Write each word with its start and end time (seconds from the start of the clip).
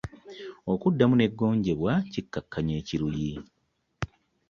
Okuddamu 0.71 1.13
ne 1.17 1.27
gonjebwa 1.37 1.93
kikakanya 2.11 2.73
ekiruyi. 2.81 3.33